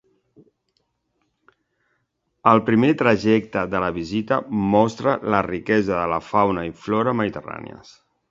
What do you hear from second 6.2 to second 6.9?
fauna i